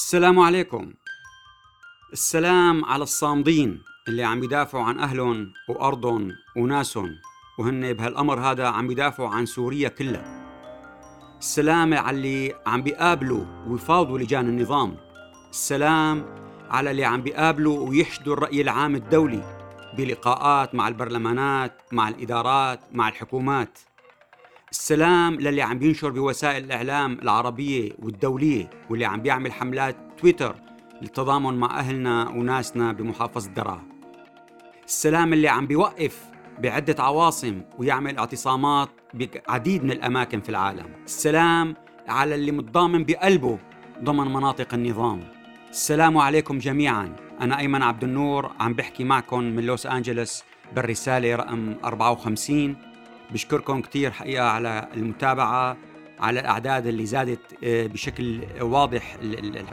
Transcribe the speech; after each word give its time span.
السلام 0.00 0.38
عليكم. 0.38 0.92
السلام 2.12 2.84
على 2.84 3.02
الصامدين 3.02 3.82
اللي 4.08 4.24
عم 4.24 4.40
بيدافعوا 4.40 4.84
عن 4.84 4.98
أهلهم 4.98 5.52
وأرضهم 5.68 6.32
وناسهم 6.56 7.10
وهن 7.58 7.92
بهالأمر 7.92 8.40
هذا 8.40 8.66
عم 8.66 8.88
بيدافعوا 8.88 9.28
عن 9.28 9.46
سوريا 9.46 9.88
كلها. 9.88 10.24
السلام 11.38 11.94
على 11.94 12.16
اللي 12.16 12.54
عم 12.66 12.82
بيقابلوا 12.82 13.44
ويفاوضوا 13.66 14.18
لجان 14.18 14.48
النظام. 14.48 14.96
السلام 15.50 16.36
على 16.70 16.90
اللي 16.90 17.04
عم 17.04 17.22
بيقابلوا 17.22 17.88
ويحشدوا 17.88 18.34
الرأي 18.34 18.60
العام 18.60 18.94
الدولي 18.94 19.42
بلقاءات 19.98 20.74
مع 20.74 20.88
البرلمانات 20.88 21.82
مع 21.92 22.08
الإدارات 22.08 22.80
مع 22.92 23.08
الحكومات. 23.08 23.78
السلام 24.70 25.34
للي 25.34 25.62
عم 25.62 25.78
بينشر 25.78 26.10
بوسائل 26.10 26.64
الإعلام 26.64 27.18
العربية 27.22 27.92
والدولية 27.98 28.70
واللي 28.90 29.04
عم 29.04 29.22
بيعمل 29.22 29.52
حملات 29.52 29.96
تويتر 30.18 30.56
للتضامن 31.02 31.54
مع 31.58 31.78
أهلنا 31.78 32.28
وناسنا 32.28 32.92
بمحافظة 32.92 33.50
درعا. 33.50 33.82
السلام 34.84 35.32
اللي 35.32 35.48
عم 35.48 35.66
بيوقف 35.66 36.24
بعدة 36.58 37.02
عواصم 37.02 37.62
ويعمل 37.78 38.18
اعتصامات 38.18 38.88
بعديد 39.14 39.84
من 39.84 39.90
الأماكن 39.90 40.40
في 40.40 40.48
العالم. 40.48 40.86
السلام 41.04 41.74
على 42.08 42.34
اللي 42.34 42.52
متضامن 42.52 43.04
بقلبه 43.04 43.58
ضمن 44.04 44.32
مناطق 44.32 44.74
النظام. 44.74 45.20
السلام 45.70 46.18
عليكم 46.18 46.58
جميعا. 46.58 47.16
أنا 47.40 47.58
أيمن 47.58 47.82
عبد 47.82 48.04
النور 48.04 48.50
عم 48.60 48.74
بحكي 48.74 49.04
معكم 49.04 49.40
من 49.40 49.66
لوس 49.66 49.86
أنجلوس 49.86 50.42
بالرسالة 50.76 51.36
رقم 51.36 51.74
54 51.84 52.89
بشكركم 53.32 53.80
كثير 53.80 54.10
حقيقة 54.10 54.44
على 54.44 54.88
المتابعة 54.94 55.76
على 56.20 56.40
الأعداد 56.40 56.86
اللي 56.86 57.06
زادت 57.06 57.40
آه، 57.64 57.86
بشكل 57.86 58.40
واضح 58.60 59.16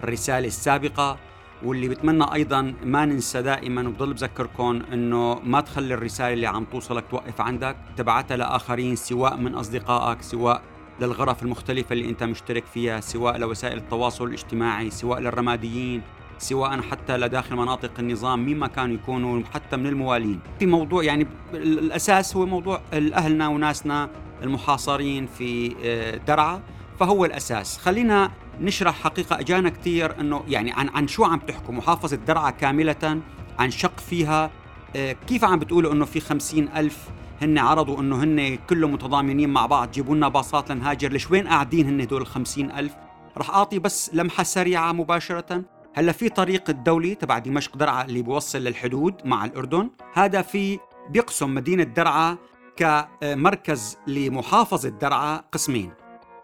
الرسالة 0.03 0.47
السابقة. 0.47 1.17
واللي 1.63 1.87
بتمنى 1.89 2.33
أيضا 2.33 2.73
ما 2.83 3.05
ننسى 3.05 3.41
دائما 3.41 3.87
وبضل 3.87 4.13
بذكركم 4.13 4.81
إنه 4.93 5.39
ما 5.43 5.61
تخلي 5.61 5.93
الرسالة 5.93 6.33
اللي 6.33 6.47
عم 6.47 6.65
توصلك 6.65 7.03
توقف 7.11 7.41
عندك. 7.41 7.77
تبعتها 7.97 8.37
لآخرين 8.37 8.95
سواء 8.95 9.37
من 9.37 9.55
أصدقائك 9.55 10.21
سواء 10.21 10.61
للغرف 11.01 11.43
المختلفة 11.43 11.93
اللي 11.93 12.09
أنت 12.09 12.23
مشترك 12.23 12.65
فيها 12.65 12.99
سواء 12.99 13.37
لوسائل 13.37 13.77
التواصل 13.77 14.27
الاجتماعي 14.27 14.89
سواء 14.89 15.19
للرماديين. 15.19 16.01
سواء 16.39 16.81
حتى 16.81 17.17
لداخل 17.17 17.55
مناطق 17.55 17.91
النظام 17.99 18.45
مين 18.45 18.59
ما 18.59 18.67
كانوا 18.67 18.95
يكونوا 18.95 19.41
حتى 19.53 19.77
من 19.77 19.87
الموالين 19.87 20.39
في 20.59 20.65
موضوع 20.65 21.03
يعني 21.03 21.27
الأساس 21.53 22.35
هو 22.35 22.45
موضوع 22.45 22.81
أهلنا 22.93 23.47
وناسنا 23.47 24.09
المحاصرين 24.43 25.27
في 25.27 25.75
آه، 25.83 26.17
درعا 26.17 26.61
فهو 26.99 27.25
الأساس. 27.25 27.77
خلينا 27.77 28.31
نشرح 28.61 28.99
حقيقة 29.03 29.39
أجانا 29.39 29.69
كثير 29.69 30.19
أنه 30.19 30.43
يعني 30.47 30.71
عن, 30.71 30.89
عن 30.89 31.07
شو 31.07 31.23
عم 31.23 31.39
تحكوا؟ 31.39 31.73
محافظة 31.73 32.17
درعا 32.17 32.49
كاملة 32.49 33.21
عن 33.59 33.71
شق 33.71 33.99
فيها. 33.99 34.51
آه، 34.95 35.11
كيف 35.11 35.43
عم 35.43 35.59
بتقولوا 35.59 35.93
أنه 35.93 36.05
في 36.05 36.19
خمسين 36.19 36.69
ألف 36.75 37.09
هن 37.41 37.57
عرضوا 37.57 37.99
أنه 37.99 38.23
هن 38.23 38.57
كلهم 38.69 38.93
متضامنين 38.93 39.49
مع 39.49 39.65
بعض 39.65 39.91
جيبوا 39.91 40.15
لنا 40.15 40.27
باصات 40.27 40.71
لنهاجر؟ 40.71 41.11
ليش 41.11 41.31
وين 41.31 41.47
قاعدين 41.47 41.87
هن 41.87 42.07
دول 42.07 42.21
الخمسين 42.21 42.71
ألف؟ 42.71 42.93
رح 43.37 43.49
أعطي 43.49 43.79
بس 43.79 44.11
لمحة 44.13 44.43
سريعة 44.43 44.91
مباشرة. 44.91 45.63
هلا 45.97 46.11
في 46.11 46.29
طريق 46.29 46.69
الدولي 46.69 47.15
تبع 47.15 47.37
دمشق 47.37 47.77
درعا 47.77 48.05
اللي 48.05 48.21
بيوصل 48.21 48.59
للحدود 48.59 49.13
مع 49.25 49.45
الأردن. 49.45 49.89
هذا 50.13 50.41
في 50.41 50.79
بيقسم 51.09 51.53
مدينة 51.53 51.83
درعا 51.83 52.37
كمركز 52.75 53.97
لمحافظة 54.07 54.89
درعا 54.89 55.37
قسمين. 55.51 55.91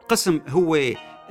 قسم 0.09 0.39
هو 0.49 0.79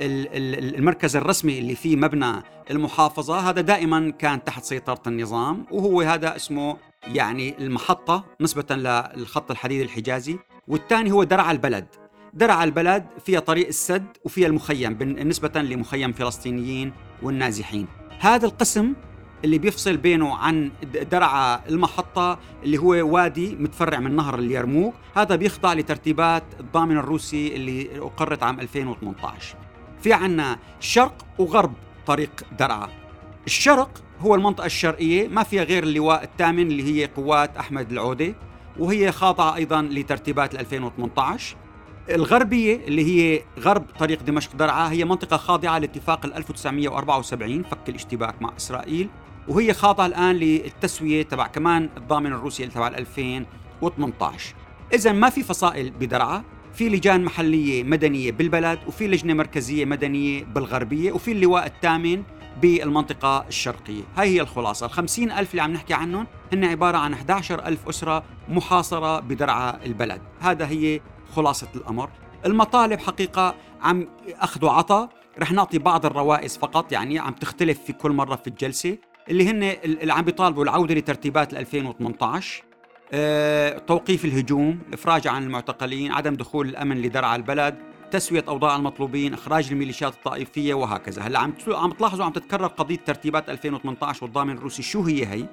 المركز 0.01 1.15
الرسمي 1.15 1.59
اللي 1.59 1.75
فيه 1.75 1.95
مبنى 1.95 2.43
المحافظة. 2.71 3.49
هذا 3.49 3.61
دائما 3.61 4.09
كان 4.09 4.43
تحت 4.43 4.63
سيطرة 4.63 5.01
النظام 5.07 5.65
وهو 5.71 6.01
هذا 6.01 6.35
اسمه 6.35 6.77
يعني 7.07 7.57
المحطة 7.57 8.25
نسبة 8.41 8.75
للخط 8.75 9.51
الحديد 9.51 9.81
الحجازي. 9.81 10.37
والثاني 10.67 11.11
هو 11.11 11.23
درعا 11.23 11.51
البلد. 11.51 11.85
درعا 12.33 12.63
البلد 12.63 13.05
فيها 13.25 13.39
طريق 13.39 13.67
السد 13.67 14.05
وفيها 14.25 14.47
المخيم 14.47 14.93
بالنسبة 14.93 15.61
لمخيم 15.61 16.13
فلسطينيين 16.13 16.93
والنازحين. 17.23 17.87
هذا 18.23 18.45
القسم 18.45 18.93
اللي 19.45 19.57
بيفصل 19.57 19.97
بينه 19.97 20.35
عن 20.35 20.71
درعا 21.11 21.59
المحطة 21.69 22.39
اللي 22.63 22.77
هو 22.77 22.89
وادي 22.89 23.55
متفرع 23.55 23.99
من 23.99 24.15
نهر 24.15 24.39
اليرموك. 24.39 24.93
هذا 25.15 25.35
بيخضع 25.35 25.73
لترتيبات 25.73 26.43
الضامن 26.59 26.97
الروسي 26.97 27.55
اللي 27.55 27.99
أقرت 27.99 28.43
عام 28.43 28.59
2018 28.59 29.55
في 30.01 30.13
عنا 30.13 30.59
شرق 30.79 31.25
وغرب 31.39 31.73
طريق 32.07 32.43
درعا. 32.59 32.89
الشرق 33.45 34.03
هو 34.19 34.35
المنطقة 34.35 34.65
الشرقية 34.65 35.27
ما 35.27 35.43
فيها 35.43 35.63
غير 35.63 35.83
اللواء 35.83 36.23
الثامن 36.23 36.67
اللي 36.67 36.83
هي 36.83 37.05
قوات 37.05 37.57
أحمد 37.57 37.91
العودة 37.91 38.35
وهي 38.79 39.11
خاضعة 39.11 39.55
أيضا 39.55 39.81
لترتيبات 39.81 40.55
2018 40.55 41.55
الغربية 42.09 42.75
اللي 42.87 43.05
هي 43.05 43.41
غرب 43.59 43.85
طريق 43.99 44.23
دمشق 44.23 44.55
درعا 44.55 44.91
هي 44.91 45.05
منطقة 45.05 45.37
خاضعة 45.37 45.77
لاتفاق 45.77 46.25
1974 46.25 47.63
فك 47.63 47.89
الاشتباك 47.89 48.41
مع 48.41 48.53
إسرائيل. 48.57 49.09
وهي 49.47 49.73
خاضعة 49.73 50.05
الآن 50.05 50.35
للتسوية 50.35 51.23
تبع 51.23 51.47
كمان 51.47 51.89
الضامن 51.97 52.33
الروسي 52.33 52.67
تبع 52.67 52.87
2018 52.87 54.55
إذا 54.93 55.11
ما 55.11 55.29
في 55.29 55.43
فصائل 55.43 55.89
بدرعا 55.91 56.43
في 56.73 56.89
لجان 56.89 57.23
محلية 57.23 57.83
مدنية 57.83 58.31
بالبلد 58.31 58.79
وفي 58.87 59.07
لجنة 59.07 59.33
مركزية 59.33 59.85
مدنية 59.85 60.43
بالغربية 60.43 61.11
وفي 61.11 61.31
اللواء 61.31 61.65
الثامن 61.65 62.23
بالمنطقة 62.61 63.45
الشرقية. 63.47 64.03
هاي 64.17 64.29
هي 64.29 64.41
الخلاصة. 64.41 64.85
الخمسين 64.85 65.31
ألف 65.31 65.51
اللي 65.51 65.61
عم 65.61 65.73
نحكي 65.73 65.93
عنهم 65.93 66.27
هن 66.53 66.63
عبارة 66.63 66.97
عن 66.97 67.13
11 67.13 67.65
ألف 67.65 67.89
أسرة 67.89 68.23
محاصرة 68.49 69.19
بدرعا 69.19 69.85
البلد. 69.85 70.21
هذا 70.39 70.67
هي 70.67 71.01
خلاصة 71.35 71.67
الأمر. 71.75 72.09
المطالب 72.45 72.99
حقيقة 72.99 73.55
عم 73.81 74.07
أخذوا 74.27 74.71
عطا 74.71 75.09
رح 75.39 75.51
نعطي 75.51 75.77
بعض 75.77 76.05
الروائز 76.05 76.57
فقط 76.57 76.91
يعني 76.91 77.19
عم 77.19 77.33
تختلف 77.33 77.79
في 77.83 77.93
كل 77.93 78.11
مرة 78.11 78.35
في 78.35 78.47
الجلسة 78.47 78.97
اللي 79.29 79.49
هن 79.49 79.63
اللي 79.63 80.13
عم 80.13 80.25
بيطالبوا 80.25 80.63
العودة 80.63 80.95
لترتيبات 80.95 81.53
2018 81.53 82.63
أه، 83.13 83.77
توقيف 83.77 84.25
الهجوم 84.25 84.79
الإفراج 84.87 85.27
عن 85.27 85.43
المعتقلين 85.43 86.11
عدم 86.11 86.35
دخول 86.35 86.69
الأمن 86.69 87.01
لدرع 87.01 87.35
البلد 87.35 87.75
تسوية 88.11 88.43
أوضاع 88.47 88.75
المطلوبين 88.75 89.33
إخراج 89.33 89.67
الميليشيات 89.71 90.13
الطائفية 90.13 90.73
وهكذا. 90.73 91.21
هلأ 91.21 91.39
عم 91.39 91.53
عم 91.67 91.91
تلاحظوا 91.91 92.25
عم 92.25 92.31
تتكرر 92.31 92.67
قضية 92.67 92.95
ترتيبات 92.95 93.49
2018 93.49 94.23
والضامن 94.23 94.57
الروسي 94.57 94.83
شو 94.83 95.01
هي 95.01 95.25
هي؟ 95.25 95.45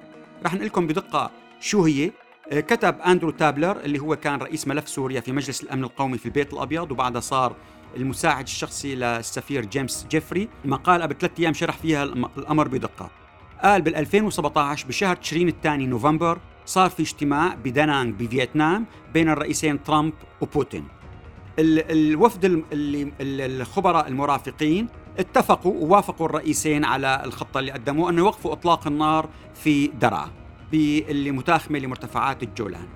رح 0.45 0.53
نقول 0.53 0.65
لكم 0.67 0.87
بدقة 0.87 1.31
شو 1.59 1.83
هي. 1.83 2.05
آه، 2.05 2.11
كتب 2.51 3.01
أندرو 3.01 3.31
تابلر 3.31 3.77
اللي 3.79 3.99
هو 3.99 4.15
كان 4.15 4.39
رئيس 4.39 4.67
ملف 4.67 4.89
سوريا 4.89 5.21
في 5.21 5.31
مجلس 5.31 5.63
الأمن 5.63 5.83
القومي 5.83 6.17
في 6.17 6.25
البيت 6.25 6.53
الأبيض 6.53 6.91
وبعدها 6.91 7.21
صار 7.21 7.55
المساعد 7.97 8.43
الشخصي 8.43 8.95
للسفير 8.95 9.65
جيمس 9.65 10.07
جيفري. 10.09 10.49
مقال 10.65 11.01
قبل 11.01 11.15
ثلاث 11.15 11.39
أيام 11.39 11.53
شرح 11.53 11.77
فيها 11.77 12.03
الأمر 12.37 12.67
بدقة. 12.67 13.09
قال 13.63 13.81
بال 13.81 13.95
2017 13.95 14.87
بشهر 14.87 15.15
تشرين 15.15 15.47
الثاني 15.47 15.87
نوفمبر 15.87 16.39
صار 16.65 16.89
في 16.89 17.01
اجتماع 17.03 17.55
بدانانغ 17.63 18.11
بفيتنام 18.11 18.85
بين 19.13 19.29
الرئيسين 19.29 19.83
ترامب 19.83 20.13
وبوتين. 20.41 20.87
الوفد 21.59 22.45
اللي 22.45 23.11
الخبراء 23.21 24.07
المرافقين 24.07 24.87
اتفقوا 25.19 25.73
ووافقوا 25.73 26.25
الرئيسين 26.25 26.85
على 26.85 27.21
الخطة 27.25 27.59
اللي 27.59 27.71
قدموها 27.71 28.09
أنه 28.11 28.19
يوقفوا 28.21 28.53
إطلاق 28.53 28.87
النار 28.87 29.29
في 29.55 29.87
درعا. 29.87 30.40
باللي 30.71 31.31
متاخمه 31.31 31.79
لمرتفعات 31.79 32.43
الجولان. 32.43 32.87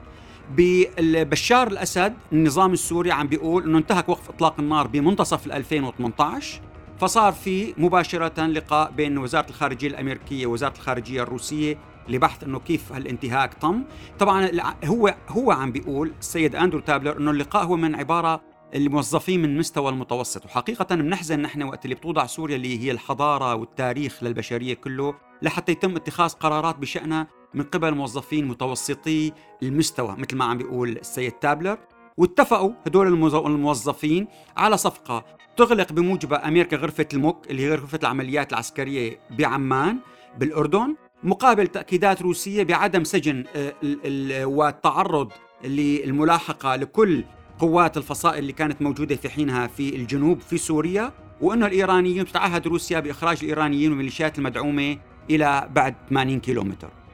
ببشار 0.57 1.67
الأسد 1.67 2.13
النظام 2.33 2.73
السوري 2.73 3.11
عم 3.11 3.27
بيقول 3.27 3.63
إنه 3.63 3.77
انتهك 3.77 4.09
وقف 4.09 4.29
إطلاق 4.29 4.59
النار 4.59 4.87
بمنتصف 4.87 5.45
2018 5.47 6.61
فصار 6.99 7.33
في 7.33 7.73
مباشرة 7.77 8.45
لقاء 8.45 8.91
بين 8.91 9.17
وزارة 9.17 9.49
الخارجية 9.49 9.87
الأمريكية 9.87 10.45
ووزارة 10.45 10.73
الخارجية 10.73 11.23
الروسية 11.23 11.77
لبحث 12.09 12.43
إنه 12.43 12.59
كيف 12.59 12.91
هالانتهاك 12.93 13.53
تم. 13.53 13.83
طبعا 14.19 14.49
هو 14.85 15.15
هو 15.29 15.51
عم 15.51 15.71
بيقول 15.71 16.13
السيد 16.19 16.55
أندرو 16.55 16.79
تابلر 16.79 17.17
إنه 17.17 17.31
اللقاء 17.31 17.65
هو 17.65 17.75
من 17.75 17.95
عبارة 17.95 18.41
الموظفين 18.75 19.41
من 19.41 19.57
مستوى 19.57 19.89
المتوسط 19.89 20.45
وحقيقة 20.45 20.95
بنحزن 20.95 21.39
نحن 21.39 21.63
وقت 21.63 21.85
اللي 21.85 21.95
بتوضع 21.95 22.25
سوريا 22.25 22.55
اللي 22.55 22.79
هي 22.83 22.91
الحضارة 22.91 23.55
والتاريخ 23.55 24.23
للبشرية 24.23 24.73
كله 24.73 25.15
لحتى 25.41 25.71
يتم 25.71 25.95
اتخاذ 25.95 26.29
قرارات 26.29 26.75
بشأنها 26.77 27.27
من 27.55 27.63
قبل 27.63 27.95
موظفين 27.95 28.47
متوسطي 28.47 29.31
المستوى 29.63 30.15
مثل 30.17 30.35
ما 30.35 30.45
عم 30.45 30.57
بيقول 30.57 30.89
السيد 30.89 31.31
تابلر. 31.31 31.77
واتفقوا 32.17 32.71
هدول 32.85 33.07
الموظفين 33.33 34.27
على 34.57 34.77
صفقة 34.77 35.25
تغلق 35.57 35.93
بموجبها 35.93 36.47
أمريكا 36.47 36.77
غرفة 36.77 37.07
الموك 37.13 37.51
اللي 37.51 37.63
هي 37.63 37.71
غرفة 37.71 37.99
العمليات 38.03 38.53
العسكرية 38.53 39.19
بعمان 39.29 39.97
بالأردن 40.39 40.95
مقابل 41.23 41.67
تأكيدات 41.67 42.21
روسية 42.21 42.63
بعدم 42.63 43.03
سجن 43.03 43.43
آه، 43.55 44.45
والتعرض 44.45 45.31
للملاحقة 45.63 46.75
لكل 46.75 47.23
قوات 47.59 47.97
الفصائل 47.97 48.39
اللي 48.39 48.53
كانت 48.53 48.81
موجودة 48.81 49.15
في 49.15 49.29
حينها 49.29 49.67
في 49.67 49.95
الجنوب 49.95 50.39
في 50.39 50.57
سوريا. 50.57 51.11
وانه 51.41 51.65
الإيرانيين 51.65 52.25
تتعهد 52.25 52.67
روسيا 52.67 52.99
بإخراج 52.99 53.37
الإيرانيين 53.43 53.89
والميليشيات 53.89 54.37
المدعومة 54.37 54.97
إلى 55.29 55.69
بعد 55.75 55.95
80 56.09 56.39
كيلومتر. 56.39 57.04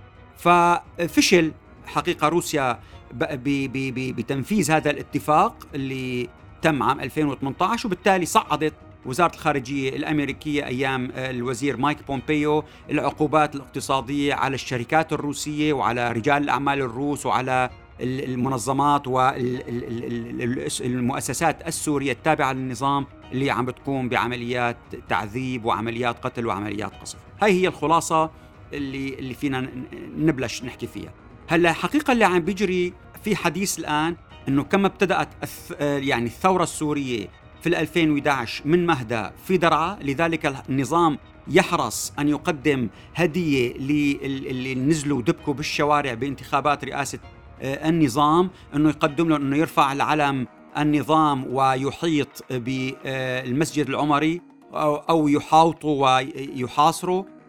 ففشل 0.41 1.51
حقيقة 1.85 2.27
روسيا 2.27 2.79
بتنفيذ 3.13 4.71
هذا 4.71 4.91
الاتفاق 4.91 5.67
اللي 5.75 6.29
تم 6.61 6.83
عام 6.83 6.99
2018 6.99 7.87
وبالتالي 7.87 8.25
صعدت 8.25 8.73
وزارة 9.05 9.33
الخارجية 9.33 9.89
الأمريكية 9.89 10.65
أيام 10.65 11.11
الوزير 11.15 11.77
مايك 11.77 12.07
بومبيو 12.07 12.63
العقوبات 12.89 13.55
الاقتصادية 13.55 14.33
على 14.33 14.55
الشركات 14.55 15.13
الروسية 15.13 15.73
وعلى 15.73 16.11
رجال 16.11 16.43
الأعمال 16.43 16.81
الروس 16.81 17.25
وعلى 17.25 17.69
المنظمات 18.01 19.07
والمؤسسات 20.81 21.67
السورية 21.67 22.11
التابعة 22.11 22.53
للنظام 22.53 23.05
اللي 23.31 23.51
عم 23.51 23.65
بتقوم 23.65 24.09
بعمليات 24.09 24.77
تعذيب 25.09 25.65
وعمليات 25.65 26.23
قتل 26.23 26.47
وعمليات 26.47 26.91
قصف. 27.01 27.17
هاي 27.41 27.51
هي 27.51 27.67
الخلاصة 27.67 28.31
اللي 28.73 29.13
اللي 29.19 29.33
فينا 29.33 29.69
نبلش 30.17 30.63
نحكي 30.63 30.87
فيها. 30.87 31.13
هلا 31.47 31.73
حقيقة 31.73 32.11
اللي 32.13 32.25
عم 32.25 32.39
بيجري 32.39 32.93
في 33.23 33.35
حديث 33.35 33.79
الآن 33.79 34.15
إنه 34.47 34.63
كما 34.63 34.87
ابتدأت 34.87 35.29
يعني 35.81 36.25
الثورة 36.25 36.63
السورية 36.63 37.27
في 37.61 37.67
2011 37.67 38.67
من 38.67 38.85
مهدى 38.85 39.29
في 39.45 39.57
درعا 39.57 39.97
لذلك 40.01 40.55
النظام 40.69 41.17
يحرص 41.47 42.13
أن 42.19 42.29
يقدم 42.29 42.89
هدية 43.15 43.73
للي 43.77 44.75
نزلوا 44.75 45.17
ودبكوا 45.17 45.53
بالشوارع 45.53 46.13
بانتخابات 46.13 46.85
رئاسة 46.85 47.19
آه، 47.61 47.89
النظام 47.89 48.49
أنه 48.75 48.89
يقدم 48.89 49.29
له 49.29 49.35
أنه 49.35 49.57
يرفع 49.57 49.91
العلم 49.91 50.47
النظام 50.77 51.45
ويحيط 51.55 52.43
بالمسجد 52.51 53.89
العمري 53.89 54.41
أو 54.73 55.27
يحاوطوا 55.27 56.19
ويحاصروا. 56.19 57.23
آه، 57.23 57.40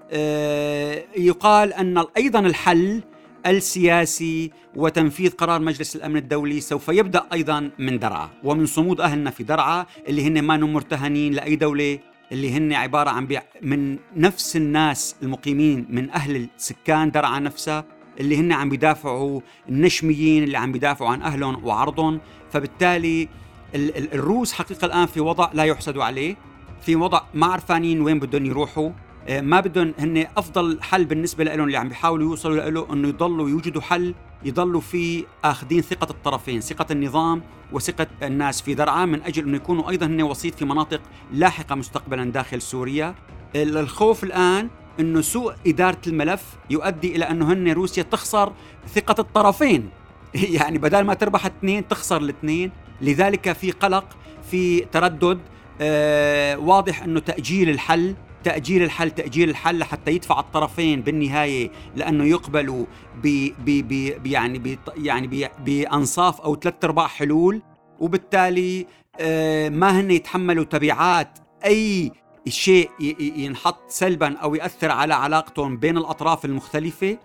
يقال 1.16 1.72
أن 1.72 2.04
أيضا 2.16 2.40
الحل 2.40 3.02
السياسي 3.46 4.50
وتنفيذ 4.76 5.30
قرار 5.30 5.60
مجلس 5.60 5.96
الأمن 5.96 6.16
الدولي 6.16 6.60
سوف 6.60 6.88
يبدأ 6.88 7.24
أيضا 7.32 7.70
من 7.78 7.98
درعا. 7.98 8.28
ومن 8.44 8.66
صمود 8.66 9.00
أهلنا 9.00 9.30
في 9.30 9.44
درعا 9.44 9.86
اللي 10.08 10.26
هن 10.26 10.42
ما 10.42 10.56
مرتهنين 10.56 11.32
لأي 11.32 11.56
دولة 11.56 11.98
اللي 12.32 12.52
هن 12.52 12.72
عبارة 12.72 13.10
عن 13.10 13.26
بيع 13.26 13.42
من 13.62 13.98
نفس 14.16 14.56
الناس 14.56 15.16
المقيمين 15.22 15.86
من 15.90 16.10
أهل 16.10 16.48
السكان 16.56 17.10
درعا 17.10 17.38
نفسها 17.38 17.84
اللي 18.20 18.36
هن 18.36 18.52
عم 18.52 18.68
بيدافعوا 18.68 19.40
النشميين 19.68 20.42
اللي 20.44 20.58
عم 20.58 20.72
بيدافعوا 20.72 21.10
عن 21.10 21.22
أهلهم 21.22 21.64
وعرضهم. 21.64 22.20
فبالتالي 22.50 23.28
الروس 23.74 24.52
حقيقة 24.52 24.84
الآن 24.84 25.06
في 25.06 25.20
وضع 25.20 25.50
لا 25.54 25.64
يحسد 25.64 25.98
عليه 25.98 26.36
في 26.80 26.96
وضع 26.96 27.20
ما 27.34 27.46
عرفانين 27.46 28.00
وين 28.00 28.18
بدهم 28.18 28.46
يروحوا. 28.46 28.88
آه، 28.88 28.92
ما 29.30 29.60
بدهم 29.60 29.94
هن 29.98 30.26
أفضل 30.36 30.78
حل 30.82 31.04
بالنسبة 31.04 31.44
لهم 31.44 31.66
اللي 31.66 31.76
عم 31.76 31.88
بيحاولوا 31.88 32.30
يوصلوا 32.30 32.70
له 32.70 32.92
إنه 32.92 33.08
يضلوا 33.08 33.48
يوجدوا 33.48 33.82
حل 33.82 34.14
يضلوا 34.44 34.80
فيه 34.80 35.24
آخذين 35.44 35.82
ثقة 35.82 36.10
الطرفين، 36.10 36.60
ثقة 36.60 36.86
النظام 36.90 37.42
وثقة 37.72 38.06
الناس 38.22 38.62
في 38.62 38.74
درعا 38.74 39.04
من 39.04 39.22
أجل 39.22 39.42
إنه 39.42 39.56
يكونوا 39.56 39.90
أيضا 39.90 40.06
هن 40.06 40.22
وسيط 40.22 40.54
في 40.54 40.64
مناطق 40.64 41.00
لاحقة 41.32 41.74
مستقبلا 41.74 42.24
داخل 42.24 42.62
سوريا. 42.62 43.14
الخوف 43.56 44.24
الآن 44.24 44.68
إنه 45.00 45.20
سوء 45.20 45.54
إدارة 45.66 45.98
الملف 46.06 46.42
يؤدي 46.70 47.16
إلى 47.16 47.30
إنه 47.30 47.52
هن 47.52 47.68
روسيا 47.68 48.02
تخسر 48.02 48.52
ثقة 48.94 49.20
الطرفين. 49.20 49.90
يعني 50.58 50.78
بدل 50.78 51.04
ما 51.04 51.14
تربح 51.14 51.46
اثنين 51.46 51.88
تخسر 51.88 52.16
الاثنين. 52.16 52.70
لذلك 53.00 53.52
في 53.52 53.70
قلق 53.70 54.04
في 54.50 54.80
تردد 54.80 55.38
آه 55.80 56.56
واضح 56.56 57.02
إنه 57.02 57.20
تأجيل 57.20 57.70
الحل. 57.70 58.14
تأجيل 58.42 58.82
الحل 58.82 59.10
تأجيل 59.10 59.50
الحل 59.50 59.78
لحتى 59.78 60.10
يدفع 60.10 60.40
الطرفين 60.40 61.00
بالنهاية 61.00 61.70
لأنه 61.96 62.24
يقبلوا 62.24 62.86
ب 63.22 63.48
ب 63.66 64.26
يعني 64.26 64.58
ب 64.58 64.78
يعني 64.96 65.50
بأنصاف 65.64 66.40
أو 66.40 66.56
ثلاث 66.56 66.84
أرباع 66.84 67.06
حلول. 67.06 67.62
وبالتالي 68.00 68.86
آه 69.20 69.68
ما 69.68 70.00
هن 70.00 70.10
يتحملوا 70.10 70.64
تبعات 70.64 71.38
أي 71.64 72.12
شيء 72.48 72.90
ينحط 73.36 73.90
سلبا 73.90 74.36
أو 74.36 74.54
يأثر 74.54 74.90
على 74.90 75.14
علاقتهم 75.14 75.76
بين 75.76 75.96
الأطراف 75.96 76.44
المختلفة. 76.44 77.18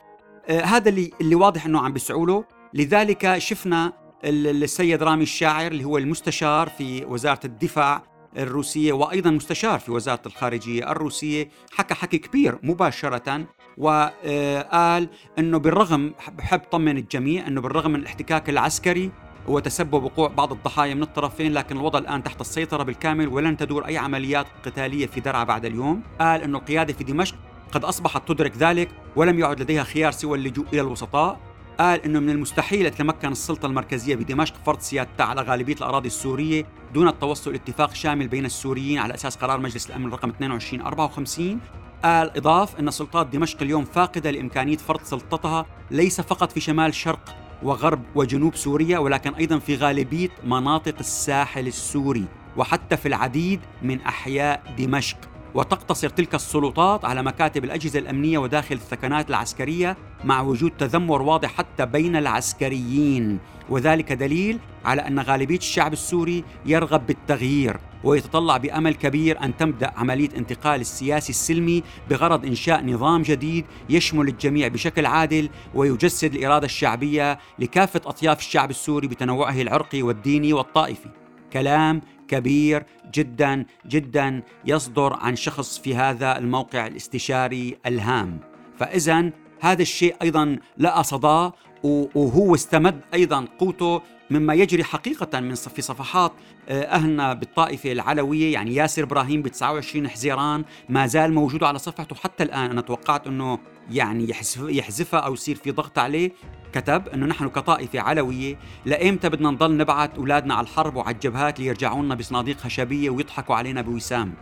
آه 0.50 0.62
هذا 0.62 0.90
اللي 0.90 1.12
اللي 1.22 1.36
واضح 1.36 1.66
إنه 1.66 1.80
عم 1.80 1.94
بيسعوا 1.94 2.28
له 2.28 2.44
لذلك 2.74 3.38
شفنا 3.38 3.94
السيد 4.24 5.04
رامي 5.04 5.24
الشاعر 5.24 5.72
اللي 5.72 5.84
هو 5.84 5.98
المستشار 5.98 6.70
في 6.70 7.06
وزارة 7.06 7.40
الدفاع 7.46 8.04
الروسية 8.38 8.94
وأيضا 8.94 9.30
مستشار 9.30 9.80
في 9.80 9.92
وزارة 9.92 10.22
الخارجية 10.26 10.92
الروسية 10.92 11.50
حكى 11.72 11.94
حكي 11.94 12.18
كبير 12.18 12.58
مباشرة 12.64 13.46
وقال 13.78 15.10
إنه 15.40 15.60
بالرغم 15.60 16.14
بحب 16.38 16.60
طمن 16.60 16.98
الجميع 16.98 17.48
إنه 17.48 17.62
بالرغم 17.62 17.92
من 17.92 18.00
الاحتكاك 18.00 18.50
العسكري 18.50 19.12
وتسبب 19.48 20.04
وقوع 20.04 20.28
بعض 20.28 20.52
الضحايا 20.52 20.94
من 20.94 21.04
الطرفين 21.04 21.54
لكن 21.54 21.78
الوضع 21.78 22.00
الآن 22.00 22.24
تحت 22.24 22.42
السيطرة 22.42 22.84
بالكامل 22.84 23.28
ولن 23.28 23.58
تدور 23.58 23.86
أي 23.86 23.98
عمليات 23.98 24.46
قتالية 24.66 25.06
في 25.06 25.20
درعا 25.20 25.44
بعد 25.44 25.66
اليوم. 25.66 26.04
قال 26.20 26.42
أن 26.42 26.56
القيادة 26.56 26.94
في 26.94 27.04
دمشق 27.04 27.36
قد 27.72 27.86
أصبحت 27.86 28.28
تدرك 28.28 28.58
ذلك 28.58 28.90
ولم 29.16 29.40
يعد 29.40 29.62
لديها 29.62 29.84
خيار 29.84 30.12
سوى 30.12 30.38
اللجوء 30.38 30.66
إلى 30.74 30.82
الوسطاء. 30.82 31.47
قال 31.80 32.04
إنه 32.06 32.20
من 32.20 32.30
المستحيل 32.30 32.86
يتمكن 32.86 33.32
السلطة 33.32 33.66
المركزية 33.66 34.16
بدمشق 34.16 34.54
فرض 34.66 34.80
سيادتها 34.80 35.26
على 35.26 35.42
غالبية 35.42 35.76
الأراضي 35.76 36.08
السورية 36.08 36.66
دون 36.94 37.08
التوصل 37.08 37.52
لاتفاق 37.52 37.94
شامل 37.94 38.28
بين 38.28 38.46
السوريين 38.46 39.00
على 39.00 39.14
أساس 39.14 39.36
قرار 39.36 39.60
مجلس 39.60 39.90
الأمن 39.90 40.10
رقم 40.10 40.30
2254 40.30 41.60
قال 42.04 42.38
إضاف 42.38 42.80
إن 42.80 42.92
سلطات 42.92 43.28
دمشق 43.28 43.62
اليوم 43.62 43.86
فاقدة 43.86 44.32
لإمكانية 44.32 44.78
فرض 44.78 45.04
سلطتها 45.04 45.66
ليس 45.92 46.22
فقط 46.22 46.52
في 46.52 46.60
شمال 46.60 46.94
شرق 46.94 47.36
وغرب 47.64 48.02
وجنوب 48.16 48.56
سوريا 48.56 49.00
ولكن 49.00 49.34
أيضا 49.34 49.60
في 49.60 49.76
غالبية 49.76 50.30
مناطق 50.46 50.96
الساحل 51.00 51.68
السوري 51.68 52.26
وحتى 52.58 52.98
في 52.98 53.08
العديد 53.08 53.60
من 53.82 54.02
أحياء 54.02 54.76
دمشق. 54.78 55.18
وتقتصر 55.54 56.10
تلك 56.10 56.36
السلطات 56.36 57.06
على 57.06 57.24
مكاتب 57.24 57.64
الأجهزة 57.64 58.00
الأمنية 58.00 58.38
وداخل 58.38 58.76
الثكنات 58.76 59.30
العسكرية 59.30 59.98
مع 60.24 60.42
وجود 60.42 60.72
تذمر 60.72 61.22
واضح 61.22 61.54
حتى 61.54 61.86
بين 61.86 62.16
العسكريين 62.16 63.40
وذلك 63.70 64.14
دليل 64.14 64.60
على 64.86 65.02
أن 65.08 65.20
غالبية 65.20 65.58
الشعب 65.58 65.94
السوري 65.94 66.44
يرغب 66.66 67.08
بالتغيير 67.08 67.80
ويتطلع 68.04 68.58
بأمل 68.58 68.96
كبير 68.96 69.44
أن 69.44 69.58
تبدأ 69.58 69.92
عملية 69.98 70.30
انتقال 70.38 70.82
السياسي 70.82 71.30
السلمي 71.30 71.84
بغرض 72.10 72.46
إنشاء 72.46 72.86
نظام 72.86 73.22
جديد 73.22 73.66
يشمل 73.90 74.28
الجميع 74.28 74.68
بشكل 74.68 75.06
عادل 75.06 75.50
ويجسد 75.76 76.36
الإرادة 76.36 76.66
الشعبية 76.66 77.40
لكافة 77.60 78.02
أطياف 78.06 78.40
الشعب 78.40 78.70
السوري 78.70 79.08
بتنوعه 79.08 79.62
العرقي 79.62 80.02
والديني 80.02 80.54
والطائفي. 80.54 81.10
كلام 81.54 82.02
كبير 82.28 82.86
جدا 83.14 83.66
جدا 83.88 84.44
يصدر 84.66 85.14
عن 85.14 85.36
شخص 85.36 85.80
في 85.80 85.96
هذا 85.96 86.38
الموقع 86.38 86.88
الاستشاري 86.88 87.78
الهام. 87.86 88.40
فاذا 88.78 89.32
هذا 89.62 89.82
الشيء 89.82 90.16
أيضا 90.22 90.60
لقى 90.78 91.04
صدى 91.04 91.52
وهو 91.84 92.56
استمد 92.56 93.02
أيضا 93.14 93.46
قوته 93.60 94.02
مما 94.30 94.54
يجري 94.54 94.84
حقيقة 94.84 95.40
من 95.40 95.56
في 95.56 95.82
صفحات 95.82 96.32
آه، 96.70 96.84
أهلنا 96.84 97.34
بالطائفة 97.34 97.92
العلوية 97.92 98.54
يعني 98.54 98.76
ياسر 98.76 99.04
إبراهيم 99.04 99.42
ب 99.42 99.48
29 99.48 100.10
حزيران 100.10 100.66
ما 100.90 101.08
زال 101.08 101.34
موجود 101.34 101.64
على 101.64 101.80
صفحته 101.80 102.16
حتى 102.16 102.44
الآن. 102.44 102.72
أنا 102.72 102.82
توقعت 102.82 103.28
أنه 103.28 103.60
يعني 103.92 104.30
يحذفها 104.60 105.20
أو 105.20 105.34
يصير 105.34 105.56
في 105.56 105.72
ضغط 105.72 106.00
عليه. 106.00 106.32
كتب 106.74 107.08
أنه 107.08 107.26
نحن 107.26 107.50
كطائفة 107.50 108.00
علوية 108.00 108.60
لإمتى 108.86 109.30
بدنا 109.30 109.52
نضل 109.52 109.78
نبعث 109.78 110.16
أولادنا 110.18 110.54
على 110.54 110.64
الحرب 110.64 110.96
وعلى 110.96 111.16
الجبهات 111.16 111.60
ليرجعوا 111.60 112.04
لنا 112.04 112.16
بصناديق 112.16 112.58
خشبية 112.58 113.10
ويضحكوا 113.10 113.56
علينا 113.56 113.82
بوسام؟ 113.82 114.34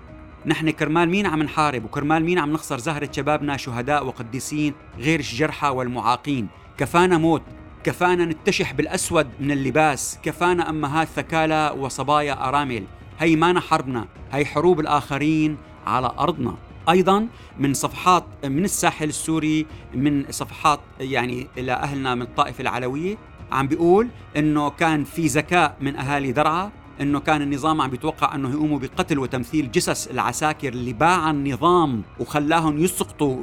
نحن 0.45 0.69
كرمال 0.69 1.09
مين 1.09 1.25
عم 1.25 1.43
نحارب؟ 1.43 1.85
وكرمال 1.85 2.23
مين 2.23 2.39
عم 2.39 2.53
نخسر 2.53 2.77
زهرة 2.77 3.09
شبابنا 3.11 3.57
شهداء 3.57 4.05
وقديسين 4.05 4.73
غير 4.97 5.19
الجرحى 5.19 5.67
والمعاقين؟ 5.67 6.47
كفانا 6.77 7.17
موت. 7.17 7.41
كفانا 7.85 8.25
نتشح 8.25 8.73
بالأسود 8.73 9.27
من 9.39 9.51
اللباس 9.51 10.19
كفانا 10.23 10.69
أمهات 10.69 11.07
ثكالى 11.07 11.75
وصبايا 11.77 12.47
أرامل. 12.47 12.83
هي 13.19 13.35
ما 13.35 13.59
حربنا 13.59 14.07
هي 14.31 14.45
حروب 14.45 14.79
الآخرين 14.79 15.57
على 15.87 16.11
أرضنا. 16.19 16.55
أيضا 16.89 17.27
من 17.59 17.73
صفحات 17.73 18.25
من 18.43 18.63
الساحل 18.63 19.09
السوري 19.09 19.65
من 19.93 20.25
صفحات 20.29 20.79
يعني 20.99 21.47
إلى 21.57 21.73
أهلنا 21.73 22.15
من 22.15 22.21
الطائفة 22.21 22.61
العلوية 22.61 23.17
عم 23.51 23.67
بيقول 23.67 24.07
إنه 24.37 24.69
كان 24.69 25.03
في 25.03 25.27
ذكاء 25.27 25.77
من 25.81 25.95
أهالي 25.95 26.31
درعا 26.31 26.71
إنه 27.01 27.19
كان 27.19 27.41
النظام 27.41 27.81
عم 27.81 27.89
بيتوقع 27.89 28.35
إنه 28.35 28.49
يقوموا 28.49 28.79
بقتل 28.79 29.19
وتمثيل 29.19 29.71
جثث 29.71 30.11
العساكر 30.11 30.69
اللي 30.69 30.93
باع 30.93 31.31
النظام 31.31 32.01
وخلاهم 32.19 32.77
يسقطوا 32.77 33.41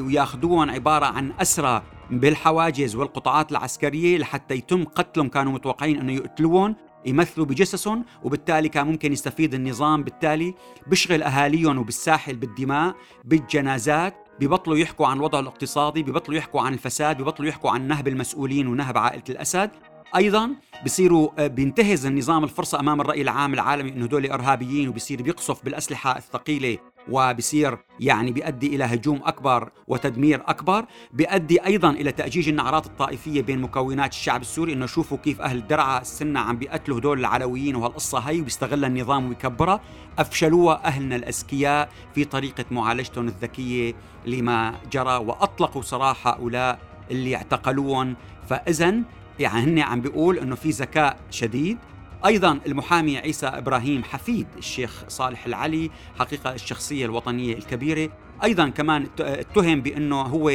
وياخذوهم 0.00 0.70
عبارة 0.70 1.06
عن 1.06 1.32
أسرى. 1.40 1.82
بالحواجز 2.10 2.96
والقطاعات 2.96 3.52
العسكرية 3.52 4.18
لحتى 4.18 4.54
يتم 4.54 4.84
قتلهم 4.84 5.28
كانوا 5.28 5.52
متوقعين 5.52 5.98
إنه 6.00 6.12
يقتلوهم 6.12 6.76
يمثلوا 7.06 7.46
بجثثهم 7.46 8.04
وبالتالي 8.22 8.68
كان 8.68 8.86
ممكن 8.86 9.12
يستفيد 9.12 9.54
النظام 9.54 10.04
بالتالي 10.04 10.54
بيشغل 10.86 11.22
أهاليهم 11.22 11.78
وبالساحل 11.78 12.36
بالدماء 12.36 12.94
بالجنازات 13.24 14.14
ببطلوا 14.40 14.76
يحكوا 14.76 15.06
عن 15.06 15.16
الوضع 15.16 15.40
الاقتصادي 15.40 16.02
ببطلوا 16.02 16.38
يحكوا 16.38 16.60
عن 16.60 16.72
الفساد 16.72 17.22
ببطلوا 17.22 17.48
يحكوا 17.48 17.70
عن 17.70 17.88
نهب 17.88 18.08
المسؤولين 18.08 18.66
ونهب 18.66 18.98
عائلة 18.98 19.22
الأسد. 19.28 19.70
أيضا 20.16 20.50
بصيروا 20.84 21.28
آه، 21.38 21.46
بينتهز 21.46 22.06
النظام 22.06 22.44
الفرصة 22.44 22.80
أمام 22.80 23.00
الرأي 23.00 23.22
العام 23.22 23.54
العالمي 23.54 23.90
إنه 23.90 24.04
هدول 24.04 24.26
إرهابيين 24.26 24.88
وبصير 24.88 25.22
بيقصف 25.22 25.64
بالأسلحة 25.64 26.16
الثقيلة 26.18 26.78
وبصير 27.08 27.78
يعني 28.00 28.32
بيؤدي 28.32 28.76
إلى 28.76 28.84
هجوم 28.84 29.20
أكبر 29.24 29.70
وتدمير 29.88 30.42
أكبر 30.46 30.84
بيؤدي 31.12 31.66
أيضا 31.66 31.90
إلى 31.90 32.12
تأجيج 32.12 32.48
النعرات 32.48 32.86
الطائفية 32.86 33.42
بين 33.42 33.60
مكونات 33.60 34.12
الشعب 34.12 34.40
السوري. 34.40 34.72
إنه 34.72 34.86
شوفوا 34.86 35.18
كيف 35.18 35.40
أهل 35.40 35.56
الدرعا 35.56 36.00
السنة 36.00 36.40
عم 36.40 36.56
بيقتلوا 36.56 36.98
هدول 36.98 37.20
العلويين 37.20 37.76
وهالقصة 37.76 38.18
هي 38.18 38.40
وبيستغلها 38.40 38.88
النظام 38.88 39.28
ويكبرها. 39.28 39.80
أفشلوها 40.18 40.84
أهلنا 40.84 41.16
الأذكياء 41.16 41.88
في 42.14 42.24
طريقة 42.24 42.64
معالجتهم 42.70 43.28
الذكية 43.28 43.94
لما 44.26 44.74
جرى 44.92 45.16
وأطلقوا 45.16 45.82
سراح 45.82 46.26
هؤلاء 46.26 46.78
اللي 47.10 47.36
اعتقلوهم. 47.36 48.16
فاذا 48.48 48.94
يعني 49.38 49.64
هن 49.64 49.78
عم 49.78 50.00
بيقول 50.00 50.38
إنه 50.38 50.54
في 50.54 50.70
ذكاء 50.70 51.16
شديد 51.30 51.78
أيضا 52.26 52.60
المحامي 52.66 53.18
عيسى 53.18 53.46
إبراهيم 53.46 54.04
حفيد 54.04 54.46
الشيخ 54.58 55.04
صالح 55.08 55.46
العلي 55.46 55.90
حقيقة 56.18 56.54
الشخصية 56.54 57.04
الوطنية 57.06 57.54
الكبيرة. 57.54 58.10
أيضا 58.44 58.68
كمان 58.68 59.06
اتهم 59.20 59.80
بأنه 59.80 60.20
هو 60.20 60.52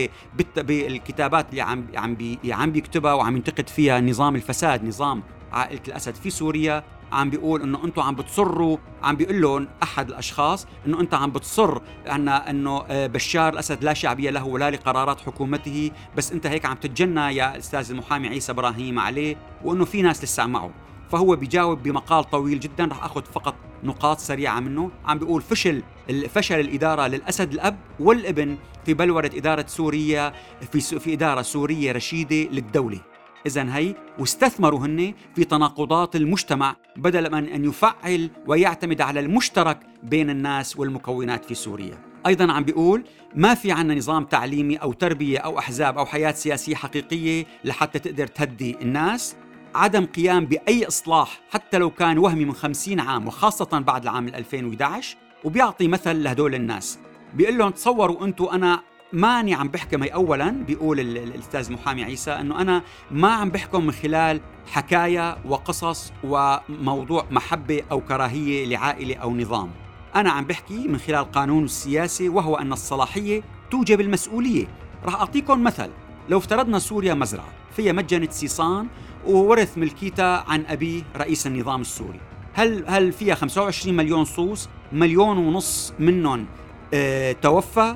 بالكتابات 0.57 1.49
اللي 1.49 1.61
عم 1.61 1.87
عم 1.95 2.17
عم 2.45 2.71
بيكتبها 2.71 3.13
وعم 3.13 3.35
ينتقد 3.35 3.69
فيها 3.69 4.01
نظام 4.01 4.35
الفساد 4.35 4.85
نظام 4.85 5.23
عائلة 5.51 5.81
الأسد 5.87 6.15
في 6.15 6.29
سوريا. 6.29 6.83
عم 7.11 7.29
بيقول 7.29 7.61
إنه 7.61 7.85
أنتم 7.85 8.01
عم 8.01 8.15
بتصروا 8.15 8.77
عم 9.03 9.15
بيقول 9.15 9.41
لهم 9.41 9.67
أحد 9.83 10.09
الأشخاص 10.09 10.67
إنه 10.87 10.99
أنت 11.01 11.13
عم 11.13 11.31
بتصر 11.31 11.81
ان 12.11 12.29
أنه 12.29 12.83
آه، 12.89 13.07
بشار 13.07 13.53
الأسد 13.53 13.83
لا 13.83 13.93
شعبية 13.93 14.29
له 14.29 14.45
ولا 14.45 14.71
لقرارات 14.71 15.21
حكومته. 15.21 15.91
بس 16.17 16.31
أنت 16.31 16.47
هيك 16.47 16.65
عم 16.65 16.75
تتجنى 16.75 17.35
يا 17.35 17.57
أستاذ 17.57 17.91
المحامي 17.91 18.27
عيسى 18.27 18.51
إبراهيم 18.51 18.99
عليه 18.99 19.35
وإنه 19.63 19.85
في 19.85 20.01
ناس 20.01 20.23
لسه 20.23 20.45
معه. 20.45 20.71
فهو 21.15 21.35
بيجاوب 21.35 21.83
بمقال 21.83 22.29
طويل 22.29 22.59
جدا 22.59 22.85
رح 22.85 23.03
أخذ 23.03 23.23
فقط 23.23 23.55
نقاط 23.83 24.19
سريعة 24.19 24.59
منه. 24.59 24.91
عم 25.05 25.19
بيقول 25.19 25.41
فشل 25.41 25.83
فشل 26.29 26.59
الإدارة 26.59 27.07
للأسد 27.07 27.53
الأب 27.53 27.77
والابن 27.99 28.57
في 28.85 28.93
بلورة 28.93 29.31
إدارة 29.35 29.65
سوريا 29.67 30.33
في 30.71 30.81
في 30.99 31.13
إدارة 31.13 31.41
سورية 31.41 31.91
رشيدة 31.91 32.35
للدولة. 32.35 32.99
إذا 33.45 33.75
هي 33.75 33.95
واستثمروا 34.19 34.79
هن 34.79 35.13
في 35.35 35.43
تناقضات 35.43 36.15
المجتمع 36.15 36.75
بدل 36.95 37.31
من 37.31 37.49
أن 37.49 37.65
يفعل 37.65 38.29
ويعتمد 38.47 39.01
على 39.01 39.19
المشترك 39.19 39.79
بين 40.03 40.29
الناس 40.29 40.77
والمكونات 40.77 41.45
في 41.45 41.53
سوريا. 41.53 41.97
أيضا 42.27 42.51
عم 42.51 42.63
بيقول 42.63 43.03
ما 43.35 43.53
في 43.53 43.71
عنا 43.71 43.95
نظام 43.95 44.25
تعليمي 44.25 44.77
أو 44.77 44.93
تربية 44.93 45.39
أو 45.39 45.59
أحزاب 45.59 45.97
أو 45.97 46.05
حياة 46.05 46.31
سياسية 46.31 46.75
حقيقية 46.75 47.45
لحتى 47.63 47.99
تقدر 47.99 48.27
تهدي 48.27 48.77
الناس. 48.81 49.35
عدم 49.75 50.05
قيام 50.05 50.45
بأي 50.45 50.87
إصلاح 50.87 51.39
حتى 51.51 51.77
لو 51.77 51.89
كان 51.89 52.17
وهمي 52.17 52.45
من 52.45 52.53
خمسين 52.53 52.99
عام 52.99 53.27
وخاصة 53.27 53.79
بعد 53.79 54.03
العام 54.03 54.27
2011 54.27 55.17
وبيعطي 55.43 55.87
مثل 55.87 56.23
لهدول 56.23 56.55
الناس. 56.55 56.99
بيقول 57.33 57.57
لهم 57.57 57.71
تصوروا 57.71 58.25
أنتم 58.25 58.45
أنا 58.45 58.81
ماني 59.13 59.53
عم 59.53 59.67
بحكم 59.67 60.03
هي 60.03 60.09
اولا 60.09 60.49
بيقول 60.51 60.99
الأستاذ 60.99 61.73
محامي 61.73 62.03
عيسى 62.03 62.31
إنه 62.31 62.61
أنا 62.61 62.81
ما 63.11 63.31
عم 63.31 63.49
بحكم 63.49 63.85
من 63.85 63.91
خلال 63.91 64.41
حكايه 64.71 65.37
وقصص 65.45 66.13
وموضوع 66.23 67.25
محبة 67.31 67.81
أو 67.91 68.01
كراهية 68.01 68.65
لعائلة 68.65 69.15
أو 69.15 69.35
نظام. 69.35 69.71
أنا 70.15 70.31
عم 70.31 70.45
بحكي 70.45 70.87
من 70.87 70.97
خلال 70.97 71.31
قانون 71.31 71.63
السياسي 71.63 72.29
وهو 72.29 72.55
أن 72.55 72.73
الصلاحية 72.73 73.43
توجب 73.71 74.01
المسؤولية. 74.01 74.67
راح 75.05 75.15
أعطيكم 75.15 75.63
مثل. 75.63 75.89
لو 76.29 76.37
افترضنا 76.37 76.79
سوريا 76.79 77.13
مزرعة 77.13 77.49
فيها 77.75 77.91
مجنة 77.91 78.27
سيصان 78.31 78.87
وورث 79.27 79.77
ملكيتها 79.77 80.45
عن 80.47 80.65
أبيه 80.65 81.03
رئيس 81.15 81.47
النظام 81.47 81.81
السوري. 81.81 82.19
هل 82.53 82.83
هل 82.87 83.11
فيها 83.11 83.35
25 83.35 83.95
مليون 83.97 84.25
صوص 84.25 84.69
مليون 84.91 85.37
ونص 85.37 85.93
منهم 85.99 86.45
آه 86.93 87.31
توفى. 87.31 87.95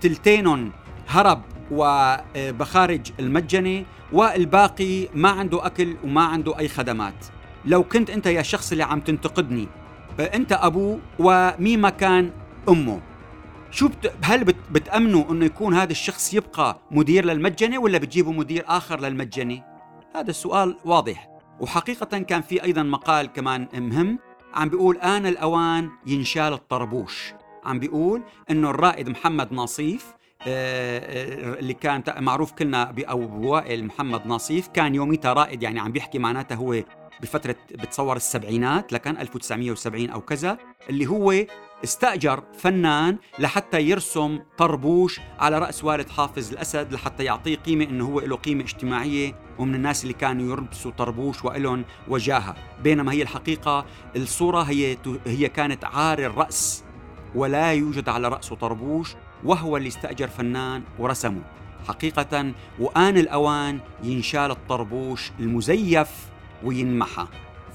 تلتينهم 0.00 0.72
هرب 1.08 1.42
وبخارج 1.70 3.00
المجني 3.20 3.86
والباقي 4.12 5.08
ما 5.14 5.28
عنده 5.28 5.66
أكل 5.66 5.96
وما 6.04 6.22
عنده 6.22 6.58
أي 6.58 6.68
خدمات. 6.68 7.14
لو 7.64 7.82
كنت 7.84 8.10
أنت 8.10 8.26
يا 8.26 8.42
شخص 8.42 8.72
اللي 8.72 8.84
عم 8.84 9.00
تنتقدني 9.00 9.68
أنت 10.20 10.52
أبوه 10.52 11.00
ومين 11.18 11.80
ما 11.80 11.90
كان 11.90 12.30
أمه. 12.68 13.00
شو 13.70 13.88
بت... 13.88 14.12
هل 14.22 14.44
بت... 14.44 14.56
بتأمنوا 14.70 15.30
إنه 15.30 15.44
يكون 15.44 15.74
هذا 15.74 15.92
الشخص 15.92 16.34
يبقى 16.34 16.78
مدير 16.90 17.24
للمجني 17.24 17.78
ولا 17.78 17.98
بتجيبوا 17.98 18.32
مدير 18.32 18.64
آخر 18.68 19.00
للمجني؟ 19.00 19.62
هذا 20.16 20.30
السؤال 20.30 20.76
واضح. 20.84 21.28
وحقيقة 21.60 22.18
كان 22.18 22.42
في 22.42 22.62
أيضا 22.62 22.82
مقال 22.82 23.26
كمان 23.26 23.68
مهم. 23.74 24.18
عم 24.54 24.68
بيقول 24.68 24.96
آن 24.96 25.26
الأوان 25.26 25.90
ينشال 26.06 26.52
الطربوش. 26.52 27.34
عم 27.64 27.78
بيقول 27.78 28.22
إنه 28.50 28.70
الرائد 28.70 29.08
محمد 29.08 29.52
ناصيف 29.52 30.14
آه، 30.46 30.98
آه، 30.98 31.58
اللي 31.58 31.74
كان 31.74 32.02
معروف 32.18 32.52
كلنا 32.52 32.94
أو 32.98 33.26
بوائل 33.26 33.84
محمد 33.84 34.26
ناصيف 34.26 34.68
كان 34.68 34.94
يوميتها 34.94 35.32
رائد 35.32 35.62
يعني 35.62 35.80
عم 35.80 35.92
بيحكي 35.92 36.18
معناتها 36.18 36.54
هو 36.54 36.82
بفترة 37.20 37.56
بتصور 37.70 38.16
السبعينات 38.16 38.92
لكان 38.92 39.16
1970 39.16 40.10
أو 40.10 40.20
كذا 40.20 40.58
اللي 40.90 41.06
هو 41.06 41.32
استأجر 41.84 42.42
فنان 42.58 43.18
لحتى 43.38 43.82
يرسم 43.82 44.38
طربوش 44.58 45.20
على 45.38 45.58
رأس 45.58 45.84
والد 45.84 46.08
حافظ 46.08 46.52
الأسد 46.52 46.92
لحتى 46.92 47.24
يعطيه 47.24 47.56
قيمة 47.56 47.84
إنه 47.84 48.06
هو 48.06 48.20
له 48.20 48.36
قيمة 48.36 48.62
اجتماعية 48.62 49.34
ومن 49.58 49.74
الناس 49.74 50.02
اللي 50.02 50.14
كانوا 50.14 50.52
يلبسوا 50.56 50.90
طربوش 50.90 51.44
وإلهم 51.44 51.84
وجاهة. 52.08 52.56
بينما 52.82 53.12
هي 53.12 53.22
الحقيقة 53.22 53.86
الصورة 54.16 54.62
هي 54.62 54.96
هي 55.26 55.48
كانت 55.48 55.84
عار 55.84 56.18
الرأس 56.18 56.84
ولا 57.34 57.72
يوجد 57.72 58.08
على 58.08 58.28
رأسه 58.28 58.56
طربوش 58.56 59.14
وهو 59.44 59.76
اللي 59.76 59.88
استأجر 59.88 60.28
فنان 60.28 60.82
ورسمه. 60.98 61.42
حقيقة 61.88 62.52
وآن 62.78 63.18
الأوان 63.18 63.80
ينشال 64.02 64.50
الطربوش 64.50 65.30
المزيف 65.40 66.10
وينمحى 66.64 67.26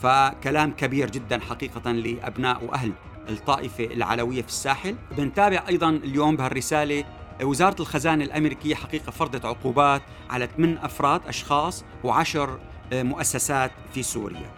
فكلام 0.01 0.71
كبير 0.71 1.09
جدا 1.09 1.39
حقيقة 1.39 1.91
لأبناء 1.91 2.63
وأهل. 2.65 2.91
الطائفة 3.31 3.83
العلوية 3.83 4.41
في 4.41 4.47
الساحل. 4.47 4.95
بنتابع 5.17 5.63
أيضا 5.69 5.89
اليوم 5.89 6.35
بهالرسالة 6.35 7.03
وزارة 7.43 7.81
الخزانة 7.81 8.23
الأمريكية 8.23 8.75
حقيقة 8.75 9.11
فرضت 9.11 9.45
عقوبات 9.45 10.01
على 10.29 10.47
8 10.57 10.85
أفراد 10.85 11.21
أشخاص 11.27 11.85
وعشر 12.03 12.59
مؤسسات 12.93 13.71
في 13.93 14.03
سوريا. 14.03 14.51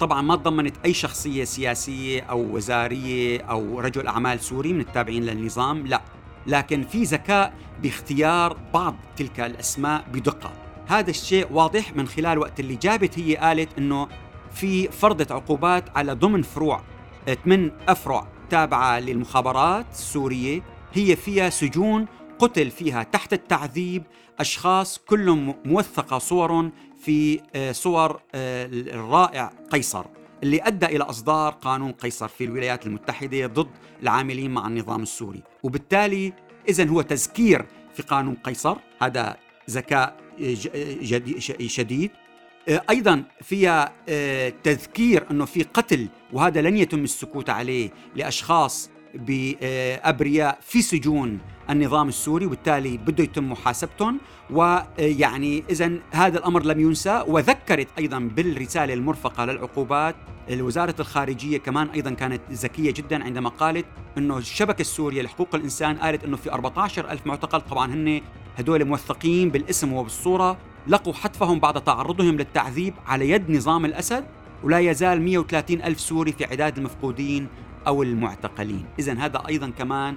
طبعا 0.00 0.22
ما 0.22 0.36
تضمنت 0.36 0.74
أي 0.84 0.94
شخصية 0.94 1.44
سياسية 1.44 2.20
أو 2.20 2.56
وزارية 2.56 3.40
أو 3.40 3.80
رجل 3.80 4.06
أعمال 4.06 4.40
سوري 4.40 4.72
من 4.72 4.80
التابعين 4.80 5.24
للنظام 5.24 5.86
لا. 5.86 6.02
لكن 6.46 6.82
في 6.82 7.02
ذكاء 7.02 7.52
باختيار 7.82 8.56
بعض 8.74 8.94
تلك 9.16 9.40
الأسماء 9.40 10.04
بدقة. 10.12 10.52
هذا 10.86 11.10
الشيء 11.10 11.52
واضح 11.52 11.96
من 11.96 12.08
خلال 12.08 12.38
وقت 12.38 12.60
اللي 12.60 12.74
جابت 12.74 13.18
هي 13.18 13.36
قالت 13.36 13.78
أنه 13.78 14.08
في 14.54 14.88
فرضت 14.88 15.32
عقوبات 15.32 15.96
على 15.96 16.12
ضمن 16.12 16.42
فروع 16.42 16.80
ثمان 17.44 17.72
أفرع 17.88 18.26
تابعة 18.50 19.00
للمخابرات 19.00 19.86
السورية. 19.92 20.62
هي 20.92 21.16
فيها 21.16 21.50
سجون 21.50 22.06
قتل 22.38 22.70
فيها 22.70 23.02
تحت 23.02 23.32
التعذيب 23.32 24.02
أشخاص 24.40 24.98
كلهم 24.98 25.54
موثقة 25.64 26.18
صورهم 26.18 26.72
في 26.98 27.40
آه، 27.54 27.72
صور 27.72 28.20
آه، 28.34 28.66
الرائع 28.66 29.52
قيصر 29.70 30.04
اللي 30.42 30.62
أدى 30.62 30.86
إلى 30.86 31.04
إصدار 31.04 31.52
قانون 31.52 31.92
قيصر 31.92 32.28
في 32.28 32.44
الولايات 32.44 32.86
المتحدة 32.86 33.46
ضد 33.46 33.70
العاملين 34.02 34.50
مع 34.50 34.66
النظام 34.66 35.02
السوري، 35.02 35.42
وبالتالي 35.62 36.32
اذا 36.68 36.88
هو 36.88 37.02
تذكير 37.02 37.66
في 37.94 38.02
قانون 38.02 38.34
قيصر، 38.34 38.76
هذا 39.02 39.36
ذكاء 39.70 40.16
شديد. 41.66 42.10
أيضا 42.70 43.22
فيها 43.42 43.92
آه، 44.08 44.52
تذكير 44.62 45.24
إنه 45.30 45.44
في 45.44 45.62
قتل 45.62 46.08
وهذا 46.32 46.60
لن 46.60 46.76
يتم 46.76 47.04
السكوت 47.04 47.50
عليه 47.50 47.90
لأشخاص 48.16 48.90
بأبرياء 49.14 50.58
في 50.62 50.82
سجون 50.82 51.38
النظام 51.70 52.08
السوري 52.08 52.46
وبالتالي 52.46 52.96
بده 52.96 53.24
يتم 53.24 53.52
محاسبتهم. 53.52 54.18
ويعني 54.50 55.64
اذا 55.70 55.92
هذا 56.10 56.38
الأمر 56.38 56.62
لم 56.64 56.80
ينسى 56.80 57.24
وذكرت 57.28 57.88
أيضا 57.98 58.18
بالرسالة 58.18 58.94
المرفقة 58.94 59.44
للعقوبات 59.44 60.16
وزاره 60.50 60.94
الخارجية 61.00 61.58
كمان 61.58 61.88
أيضا 61.88 62.10
كانت 62.10 62.40
ذكية 62.52 62.90
جدا 62.90 63.24
عندما 63.24 63.48
قالت 63.48 63.86
إنه 64.18 64.38
الشبكة 64.38 64.80
السورية 64.80 65.22
لحقوق 65.22 65.54
الإنسان 65.54 65.96
قالت 65.96 66.24
إنه 66.24 66.36
في 66.36 66.52
14 66.52 67.10
ألف 67.10 67.26
معتقل 67.26 67.60
طبعا 67.60 67.94
هن 67.94 68.20
هدول 68.58 68.84
موثقين 68.84 69.50
بالاسم 69.50 69.92
وبالصورة. 69.92 70.58
لقوا 70.86 71.12
حتفهم 71.12 71.60
بعد 71.60 71.84
تعرضهم 71.84 72.36
للتعذيب 72.36 72.94
على 73.06 73.30
يد 73.30 73.50
نظام 73.50 73.84
الأسد 73.84 74.24
ولا 74.62 74.78
يزال 74.78 75.22
130 75.22 75.82
ألف 75.82 76.00
سوري 76.00 76.32
في 76.32 76.44
عداد 76.44 76.78
المفقودين 76.78 77.48
أو 77.86 78.02
المعتقلين. 78.02 78.86
إذا 78.98 79.12
هذا 79.12 79.42
أيضا 79.48 79.70
كمان 79.70 80.16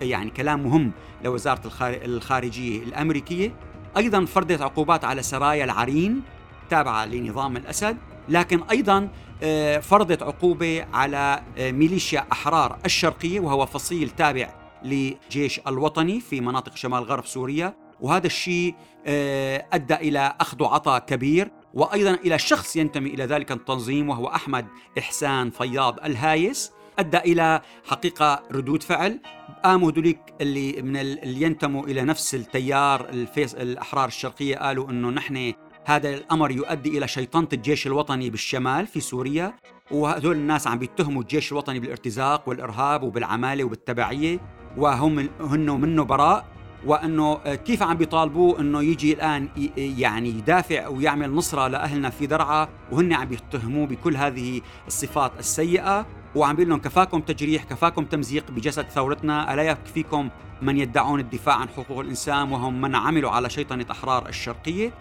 يعني 0.00 0.30
كلام 0.30 0.62
مهم 0.62 0.92
لوزارة 1.24 1.60
الخارجية 1.82 2.82
الأمريكية. 2.82 3.54
أيضا 3.96 4.24
فرضت 4.24 4.60
عقوبات 4.60 5.04
على 5.04 5.22
سرايا 5.22 5.64
العرين 5.64 6.22
تابعة 6.70 7.06
لنظام 7.06 7.56
الأسد 7.56 7.96
لكن 8.28 8.62
أيضا 8.62 9.08
آه، 9.42 9.78
فرضت 9.78 10.22
عقوبة 10.22 10.86
على 10.92 11.42
آه، 11.58 11.70
ميليشيا 11.70 12.26
أحرار 12.32 12.78
الشرقية 12.84 13.40
وهو 13.40 13.66
فصيل 13.66 14.10
تابع 14.10 14.54
لجيش 14.84 15.60
الوطني 15.66 16.20
في 16.20 16.40
مناطق 16.40 16.76
شمال 16.76 17.02
غرب 17.02 17.26
سوريا. 17.26 17.81
وهذا 18.02 18.26
الشيء 18.26 18.74
آه، 19.06 19.66
أدى 19.72 19.94
إلى 19.94 20.34
أخذ 20.40 20.62
وعطاء 20.62 20.98
كبير 20.98 21.50
وأيضا 21.74 22.14
إلى 22.14 22.38
شخص 22.38 22.76
ينتمي 22.76 23.10
إلى 23.10 23.24
ذلك 23.24 23.52
التنظيم 23.52 24.08
وهو 24.08 24.26
أحمد 24.26 24.66
إحسان 24.98 25.50
فياض 25.50 26.04
الهايس. 26.04 26.72
أدى 26.98 27.18
إلى 27.18 27.60
حقيقة 27.84 28.42
ردود 28.52 28.82
فعل. 28.82 29.20
قاموا 29.64 29.90
هذوليك 29.90 30.18
اللي 30.40 30.82
من 30.82 30.96
اللي 30.96 31.42
ينتموا 31.42 31.84
إلى 31.86 32.02
نفس 32.02 32.34
التيار 32.34 33.08
الفصيل 33.08 33.54
الأحرار 33.54 34.08
الشرقية 34.08 34.56
قالوا 34.56 34.90
إنه 34.90 35.10
نحن 35.10 35.52
هذا 35.84 36.14
الأمر 36.14 36.50
يؤدي 36.50 36.98
إلى 36.98 37.08
شيطنة 37.08 37.48
الجيش 37.52 37.86
الوطني 37.86 38.30
بالشمال 38.30 38.86
في 38.86 39.00
سوريا 39.00 39.54
وهذول 39.90 40.36
الناس 40.36 40.66
عم 40.66 40.78
بيتهموا 40.78 41.22
الجيش 41.22 41.52
الوطني 41.52 41.80
بالارتزاق 41.80 42.48
والإرهاب 42.48 43.02
وبالعمالة 43.02 43.64
وبالتبعية 43.64 44.38
وهم 44.76 45.28
هن 45.40 45.80
منه 45.80 46.04
براء. 46.04 46.61
وأنه 46.86 47.34
كيف 47.54 47.82
عم 47.82 47.96
بيطالبوه 47.96 48.60
إنه 48.60 48.82
يجي 48.82 49.12
الآن 49.12 49.48
يعني 49.76 50.28
يدافع 50.28 50.88
ويعمل 50.88 51.30
نصرة 51.30 51.68
لأهلنا 51.68 52.10
في 52.10 52.26
درعا 52.26 52.68
وهن 52.92 53.12
عم 53.12 53.24
بيتهموه 53.24 53.86
بكل 53.86 54.16
هذه 54.16 54.60
الصفات 54.86 55.32
السيئة. 55.38 56.06
وعم 56.34 56.56
بيقول 56.56 56.70
لهم 56.70 56.78
كفاكم 56.78 57.20
تجريح 57.20 57.64
كفاكم 57.64 58.04
تمزيق 58.04 58.50
بجسد 58.50 58.86
ثورتنا 58.88 59.54
ألا 59.54 59.62
يكفيكم 59.62 60.28
من 60.62 60.78
يدعون 60.78 61.20
الدفاع 61.20 61.54
عن 61.54 61.68
حقوق 61.68 62.00
الإنسان 62.00 62.52
وهم 62.52 62.80
من 62.80 62.94
عملوا 62.94 63.30
على 63.30 63.50
شيطنة 63.50 63.86
أحرار 63.90 64.28
الشرقية؟ 64.28 64.92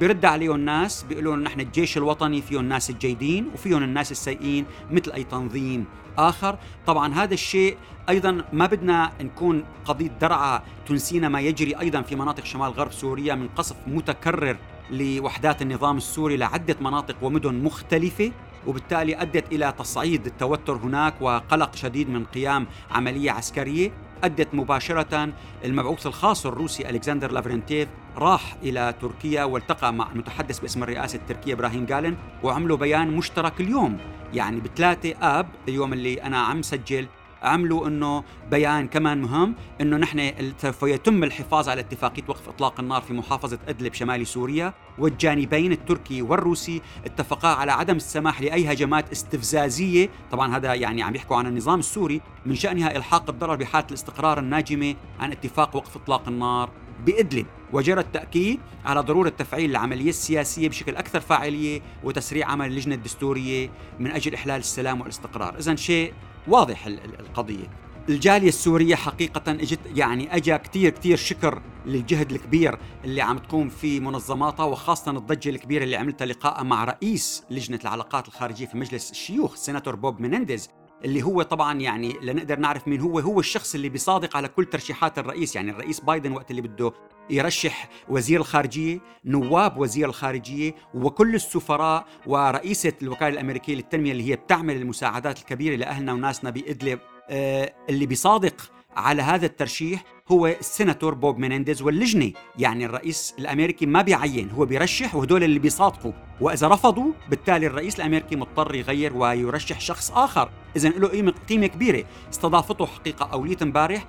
برد 0.00 0.24
عليهم 0.24 0.54
الناس 0.54 1.02
بيقولوا 1.02 1.36
نحن 1.36 1.60
الجيش 1.60 1.96
الوطني 1.96 2.42
فيه 2.42 2.60
الناس 2.60 2.90
الجيدين 2.90 3.50
وفيهم 3.54 3.82
الناس 3.82 4.12
السيئين 4.12 4.64
مثل 4.90 5.12
أي 5.12 5.24
تنظيم 5.24 5.84
آخر. 6.18 6.58
طبعا 6.86 7.14
هذا 7.14 7.34
الشيء 7.34 7.76
أيضا 8.08 8.44
ما 8.52 8.66
بدنا 8.66 9.12
نكون 9.20 9.64
قضية 9.84 10.10
درعا 10.20 10.62
تنسينا 10.86 11.28
ما 11.28 11.40
يجري 11.40 11.80
أيضا 11.80 12.02
في 12.02 12.16
مناطق 12.16 12.44
شمال 12.44 12.70
غرب 12.70 12.92
سوريا 12.92 13.34
من 13.34 13.48
قصف 13.48 13.76
متكرر 13.86 14.56
لوحدات 14.90 15.62
النظام 15.62 15.96
السوري 15.96 16.36
لعدة 16.36 16.76
مناطق 16.80 17.16
ومدن 17.22 17.54
مختلفة 17.54 18.32
وبالتالي 18.66 19.22
أدت 19.22 19.52
إلى 19.52 19.74
تصعيد 19.78 20.26
التوتر 20.26 20.76
هناك 20.76 21.14
وقلق 21.20 21.76
شديد 21.76 22.10
من 22.10 22.24
قيام 22.24 22.66
عملية 22.90 23.30
عسكرية. 23.30 23.92
أدت 24.24 24.54
مباشرة 24.54 25.32
المبعوث 25.64 26.06
الخاص 26.06 26.46
الروسي 26.46 26.90
ألكسندر 26.90 27.32
لافرنتيف 27.32 27.88
راح 28.16 28.56
إلى 28.62 28.94
تركيا 29.00 29.44
والتقى 29.44 29.92
مع 29.92 30.12
المتحدث 30.12 30.58
باسم 30.58 30.82
الرئاسة 30.82 31.16
التركية 31.16 31.52
إبراهيم 31.54 31.86
كالن 31.86 32.16
وعملوا 32.42 32.76
بيان 32.76 33.16
مشترك 33.16 33.60
اليوم 33.60 33.98
يعني 34.34 34.60
بثلاثة 34.60 35.14
آب 35.22 35.46
اليوم 35.68 35.92
اللي 35.92 36.22
أنا 36.22 36.38
عم 36.38 36.62
سجل 36.62 37.06
عملوا 37.42 37.88
إنه 37.88 38.24
بيان 38.50 38.88
كمان 38.88 39.22
مهم 39.22 39.54
إنه 39.80 39.96
نحن 39.96 40.32
سوف 40.58 40.82
يتم 40.82 41.24
الحفاظ 41.24 41.68
على 41.68 41.80
اتفاقية 41.80 42.22
وقف 42.28 42.48
إطلاق 42.48 42.80
النار 42.80 43.02
في 43.02 43.12
محافظة 43.12 43.58
أدلب 43.68 43.94
شمال 43.94 44.26
سوريا 44.26 44.74
والجانبين 44.98 45.72
التركي 45.72 46.22
والروسي 46.22 46.82
اتفقا 47.04 47.48
على 47.48 47.72
عدم 47.72 47.96
السماح 47.96 48.40
لاي 48.42 48.72
هجمات 48.72 49.12
استفزازية. 49.12 50.08
طبعا 50.30 50.56
هذا 50.56 50.74
يعني 50.74 51.02
عم 51.02 51.14
يحكوا 51.14 51.36
عن 51.36 51.46
النظام 51.46 51.78
السوري 51.78 52.20
من 52.46 52.54
شأنها 52.54 52.96
إلحاق 52.96 53.30
الضرر 53.30 53.56
بحالة 53.56 53.86
الاستقرار 53.88 54.38
الناجمة 54.38 54.94
عن 55.20 55.32
اتفاق 55.32 55.76
وقف 55.76 55.96
إطلاق 55.96 56.28
النار 56.28 56.70
بإدلب. 57.06 57.46
وجرى 57.72 58.00
التأكيد 58.00 58.60
على 58.84 59.00
ضرورة 59.00 59.28
تفعيل 59.28 59.70
العملية 59.70 60.08
السياسية 60.08 60.68
بشكل 60.68 60.96
أكثر 60.96 61.20
فاعلية 61.20 61.80
وتسريع 62.04 62.48
عمل 62.48 62.66
اللجنة 62.66 62.94
الدستورية 62.94 63.70
من 63.98 64.10
أجل 64.10 64.34
إحلال 64.34 64.56
السلام 64.56 65.00
والاستقرار. 65.00 65.58
إذا 65.58 65.76
شيء 65.76 66.12
واضح 66.48 66.86
القضية. 66.86 67.80
الجالية 68.08 68.48
السورية 68.48 68.94
حقيقة 68.94 69.52
اجت 69.52 69.78
يعني 69.94 70.36
اجى 70.36 70.58
كثير 70.58 70.90
كثير 70.90 71.16
شكر 71.16 71.62
للجهد 71.86 72.32
الكبير 72.32 72.78
اللي 73.04 73.20
عم 73.20 73.38
تقوم 73.38 73.68
فيه 73.68 74.00
منظماتها 74.00 74.64
وخاصة 74.64 75.10
الضجة 75.10 75.50
الكبيرة 75.50 75.84
اللي 75.84 75.96
عملتها 75.96 76.26
لقاء 76.26 76.64
مع 76.64 76.84
رئيس 76.84 77.44
لجنة 77.50 77.78
العلاقات 77.82 78.28
الخارجية 78.28 78.66
في 78.66 78.76
مجلس 78.76 79.10
الشيوخ 79.10 79.52
السيناتور 79.52 79.96
بوب 79.96 80.20
مينينديز 80.20 80.70
اللي 81.04 81.22
هو 81.22 81.42
طبعا 81.42 81.80
يعني 81.80 82.16
لنقدر 82.22 82.58
نعرف 82.58 82.88
مين 82.88 83.00
هو 83.00 83.18
هو 83.18 83.40
الشخص 83.40 83.74
اللي 83.74 83.88
بيصادق 83.88 84.36
على 84.36 84.48
كل 84.48 84.64
ترشيحات 84.64 85.18
الرئيس. 85.18 85.56
يعني 85.56 85.70
الرئيس 85.70 86.00
بايدن 86.00 86.32
وقت 86.32 86.50
اللي 86.50 86.62
بده 86.62 86.92
يرشح 87.30 87.88
وزير 88.08 88.40
الخارجية 88.40 89.00
نواب 89.24 89.78
وزير 89.78 90.08
الخارجية 90.08 90.74
وكل 90.94 91.34
السفراء 91.34 92.06
ورئيسة 92.26 92.92
الوكالة 93.02 93.28
الأمريكية 93.28 93.74
للتنمية 93.74 94.12
اللي 94.12 94.30
هي 94.30 94.36
بتعمل 94.36 94.76
المساعدات 94.76 95.38
الكبيرة 95.38 95.76
لأهلنا 95.76 96.12
وناسنا 96.12 96.50
بإدلب 96.50 96.98
آه، 97.30 97.74
اللي 97.88 98.06
بيصادق 98.06 98.70
على 98.96 99.22
هذا 99.22 99.46
الترشيح 99.46 100.04
هو 100.32 100.46
السيناتور 100.46 101.14
بوب 101.14 101.38
مينينديز 101.38 101.82
واللجنة. 101.82 102.32
يعني 102.58 102.84
الرئيس 102.84 103.34
الأمريكي 103.38 103.86
ما 103.86 104.02
بيعين 104.02 104.50
هو 104.50 104.64
بيرشح 104.64 105.14
وهدول 105.14 105.44
اللي 105.44 105.58
بيصادقوا. 105.58 106.12
وإذا 106.40 106.68
رفضوا 106.68 107.12
بالتالي 107.30 107.66
الرئيس 107.66 107.96
الأمريكي 107.96 108.36
مضطر 108.36 108.74
يغير 108.74 109.16
ويرشح 109.16 109.80
شخص 109.80 110.10
آخر. 110.10 110.50
اذا 110.76 110.88
له 110.88 111.32
قيمه 111.48 111.66
كبيرة. 111.66 112.04
استضافته 112.30 112.86
حقيقة 112.86 113.28
اوليه 113.32 113.56
امبارح 113.62 114.06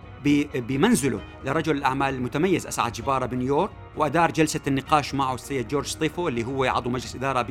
بمنزله 0.55 1.21
لرجل 1.45 1.77
الأعمال 1.77 2.15
المتميز 2.15 2.67
أسعد 2.67 2.91
جبارة 2.91 3.25
بنيويورك 3.25 3.69
وأدار 3.97 4.31
جلسة 4.31 4.59
النقاش 4.67 5.13
معه 5.13 5.33
السيد 5.33 5.67
جورج 5.67 5.85
ستيفو 5.85 6.27
اللي 6.27 6.43
هو 6.43 6.63
عضو 6.63 6.89
مجلس 6.89 7.15
إدارة 7.15 7.41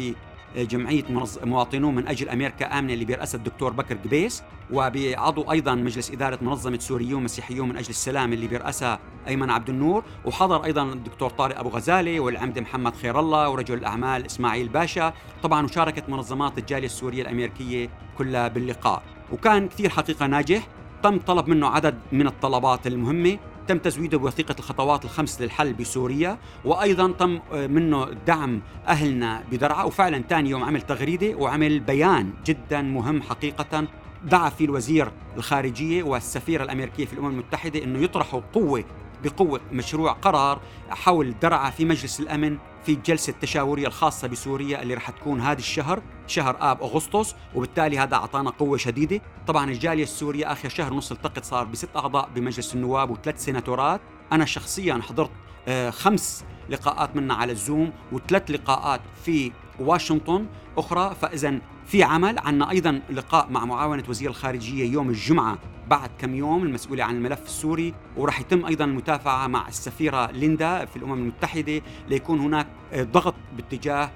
جمعية 0.56 1.04
مواطنون 1.44 1.94
من 1.94 2.08
أجل 2.08 2.28
أمريكا 2.28 2.78
آمنة 2.78 2.92
اللي 2.92 3.04
بيرأسها 3.04 3.38
الدكتور 3.38 3.72
بكر 3.72 3.96
قبيس 3.96 4.42
وبعضو 4.72 5.50
أيضا 5.50 5.74
مجلس 5.74 6.10
إدارة 6.10 6.38
منظمة 6.42 6.78
سوريون 6.78 7.24
مسيحيون 7.24 7.68
من 7.68 7.76
أجل 7.76 7.88
السلام 7.90 8.32
اللي 8.32 8.46
بيرأسها 8.46 8.98
أيمن 9.28 9.50
عبد 9.50 9.68
النور 9.68 10.04
وحضر 10.24 10.64
أيضا 10.64 10.82
الدكتور 10.82 11.30
طارق 11.30 11.58
أبو 11.58 11.68
غزاله 11.68 12.20
والعمدة 12.20 12.58
محمد 12.58 12.96
خير 12.96 13.20
الله 13.20 13.48
ورجل 13.48 13.74
الأعمال 13.78 14.26
إسماعيل 14.26 14.68
باشا. 14.68 15.12
طبعا 15.42 15.64
وشاركت 15.64 16.08
منظمات 16.08 16.58
الجالية 16.58 16.86
السورية 16.86 17.22
الأمريكية 17.22 17.88
كلها 18.18 18.48
باللقاء. 18.48 19.02
وكان 19.32 19.68
كثير 19.68 19.90
حقيقة 19.90 20.26
ناجح 20.26 20.68
تم 21.02 21.18
طلب 21.18 21.48
منه 21.48 21.66
عدد 21.66 21.98
من 22.12 22.26
الطلبات 22.26 22.86
المهمة. 22.86 23.38
تم 23.70 23.78
تزويده 23.78 24.18
بوثيقة 24.18 24.54
الخطوات 24.58 25.04
الخمس 25.04 25.40
للحل 25.40 25.72
بسوريا 25.72 26.38
وأيضا 26.64 27.12
تم 27.12 27.40
آه، 27.52 27.66
منه 27.66 28.08
دعم 28.26 28.60
أهلنا 28.86 29.42
بدرعا 29.52 29.84
وفعلا 29.84 30.22
ثاني 30.28 30.50
يوم 30.50 30.64
عمل 30.64 30.82
تغريدة 30.82 31.36
وعمل 31.36 31.80
بيان 31.80 32.32
جدا 32.46 32.82
مهم 32.82 33.22
حقيقة 33.22 33.86
دعا 34.24 34.50
فيه 34.50 34.64
الوزير 34.64 35.12
الخارجية 35.36 36.02
والسفيرة 36.02 36.62
الأمريكية 36.62 37.04
في 37.04 37.12
الأمم 37.12 37.30
المتحدة 37.30 37.84
أنه 37.84 37.98
يطرحوا 37.98 38.40
قوة 38.52 38.84
بقوة 39.24 39.60
مشروع 39.72 40.12
قرار 40.12 40.60
حول 40.90 41.34
درعا 41.42 41.70
في 41.70 41.84
مجلس 41.84 42.20
الأمن 42.20 42.58
في 42.86 42.92
الجلسة 42.92 43.30
التشاورية 43.30 43.86
الخاصة 43.86 44.28
بسوريا 44.28 44.82
اللي 44.82 44.94
رح 44.94 45.10
تكون 45.10 45.40
هذا 45.40 45.58
الشهر. 45.58 46.02
شهر 46.30 46.56
آب 46.60 46.82
أغسطس 46.82 47.34
وبالتالي 47.54 47.98
هذا 47.98 48.14
أعطانا 48.14 48.50
قوة 48.50 48.76
شديدة. 48.78 49.20
طبعا 49.46 49.70
الجالية 49.70 50.02
السورية 50.02 50.52
آخر 50.52 50.68
شهر 50.68 50.92
ونص 50.92 51.12
التقت 51.12 51.44
صار 51.44 51.64
بست 51.64 51.96
أعضاء 51.96 52.28
بمجلس 52.34 52.74
النواب 52.74 53.10
وثلاث 53.10 53.44
سيناتورات. 53.44 54.00
أنا 54.32 54.44
شخصيا 54.44 55.00
حضرت 55.08 55.30
آه، 55.68 55.90
خمس 55.90 56.44
لقاءات 56.68 57.16
منا 57.16 57.34
على 57.34 57.52
الزوم 57.52 57.92
وثلاث 58.12 58.50
لقاءات 58.50 59.00
في 59.24 59.52
واشنطن 59.80 60.46
أخرى. 60.78 61.14
فإذا 61.20 61.60
في 61.86 62.02
عمل. 62.02 62.38
عنا 62.38 62.70
أيضا 62.70 63.00
لقاء 63.10 63.50
مع 63.50 63.64
معاونة 63.64 64.04
وزير 64.08 64.30
الخارجية 64.30 64.92
يوم 64.92 65.10
الجمعة 65.10 65.58
بعد 65.88 66.10
كم 66.18 66.34
يوم 66.34 66.62
المسؤولة 66.62 67.04
عن 67.04 67.16
الملف 67.16 67.44
السوري. 67.44 67.94
وراح 68.16 68.40
يتم 68.40 68.66
أيضا 68.66 68.84
المتابعة 68.84 69.46
مع 69.46 69.68
السفيرة 69.68 70.30
ليندا 70.30 70.84
في 70.84 70.96
الأمم 70.96 71.12
المتحدة 71.12 71.82
ليكون 72.08 72.40
هناك 72.40 72.66
ضغط 72.94 73.34
باتجاه 73.56 74.10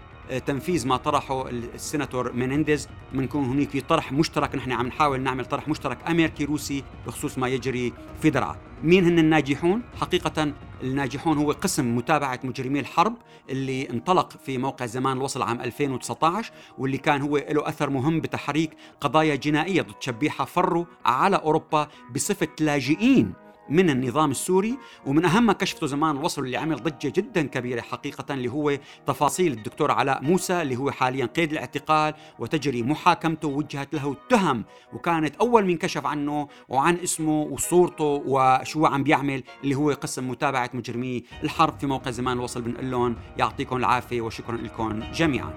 تنفيذ 0.47 0.89
ما 0.89 0.97
طرحه 0.97 1.49
السيناتور 1.49 2.33
مينينديز 2.33 2.89
بنكون 3.13 3.45
هناك 3.45 3.69
في 3.69 3.81
طرح 3.81 4.13
مشترك 4.13 4.55
نحن 4.55 4.73
عم 4.73 4.87
نحاول 4.87 5.21
نعمل 5.21 5.45
طرح 5.45 5.69
مشترك 5.69 5.99
أمريكي 6.09 6.45
روسي 6.45 6.85
بخصوص 7.07 7.39
ما 7.39 7.49
يجري 7.49 7.93
في 8.23 8.31
درعا. 8.31 8.57
مين 8.83 9.05
هن 9.05 9.19
الناجحون؟ 9.19 9.83
حقيقة 10.01 10.53
الناجحون 10.83 11.39
هو 11.39 11.53
قسم 11.53 11.97
متابعة 11.97 12.41
مجرمي 12.45 12.81
الحرب 12.81 13.17
اللي 13.51 13.91
انطلق 13.91 14.33
في 14.47 14.59
موقع 14.59 14.87
زمان 14.87 15.17
الوصل 15.17 15.43
عام 15.43 15.61
2019 15.61 16.53
واللي 16.79 16.99
كان 16.99 17.23
هو 17.23 17.37
له 17.37 17.69
أثر 17.69 17.91
مهم 17.91 18.21
بتحريك 18.21 18.71
قضايا 19.01 19.35
جنائية 19.35 19.83
ضد 19.83 19.95
شبيحة 20.01 20.45
فروا 20.45 20.85
على 21.05 21.37
أوروبا 21.37 21.89
بصفة 22.15 22.49
لاجئين 22.61 23.44
من 23.69 23.91
النظام 23.91 24.31
السوري 24.31 24.79
ومن 25.07 25.25
أهم 25.25 25.47
ما 25.47 25.53
كشفته 25.53 25.87
زمان 25.87 26.17
الوصل 26.17 26.45
اللي 26.45 26.57
عمل 26.57 26.77
ضجة 26.77 27.13
جدا 27.17 27.43
كبيرة 27.43 27.81
حقيقة 27.81 28.35
اللي 28.35 28.49
هو 28.49 28.79
تفاصيل 29.07 29.53
الدكتور 29.53 29.91
علاء 29.91 30.23
موسى 30.23 30.63
اللي 30.63 30.77
هو 30.77 30.91
حاليا 30.91 31.27
قيد 31.27 31.53
الاعتقال 31.53 32.15
وتجري 32.39 32.83
محاكمته 32.83 33.49
ووجهت 33.49 33.95
له 33.95 34.13
التهم 34.13 34.65
وكانت 34.93 35.37
أول 35.37 35.65
من 35.65 35.77
كشف 35.77 36.07
عنه 36.07 36.49
وعن 36.69 36.97
اسمه 36.97 37.43
وصورته 37.43 38.23
وشو 38.27 38.87
عم 38.87 39.03
بيعمل 39.03 39.43
اللي 39.65 39.75
هو 39.75 39.91
قسم 39.91 40.31
متابعة 40.31 40.71
مجرمي 40.75 41.25
الحرب 41.43 41.79
في 41.79 41.87
موقع 41.87 42.11
زمان 42.11 42.37
الوصل 42.39 42.63
بنقول 42.63 42.91
لهم 42.91 43.17
يعطيكم 43.39 43.77
العافية 43.77 44.21
وشكرا 44.21 44.57
لكم 44.57 45.01
جميعا. 45.13 45.53